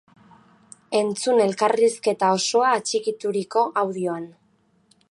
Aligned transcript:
Entzun 0.99 1.41
elkarrizketa 1.45 2.31
osoa 2.39 2.73
atxikituruko 2.79 3.67
audioan! 3.85 4.29